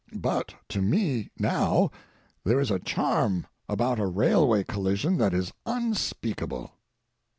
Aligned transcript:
But 0.19 0.55
to 0.69 0.81
me 0.81 1.29
now 1.37 1.91
there 2.43 2.59
is 2.59 2.71
a 2.71 2.79
charm 2.79 3.45
about 3.69 3.99
a 3.99 4.07
railway 4.07 4.63
collision 4.63 5.17
that 5.19 5.31
is 5.31 5.53
unspeakable. 5.67 6.71